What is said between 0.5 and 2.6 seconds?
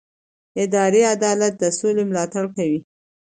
اداري عدالت د سولې ملاتړ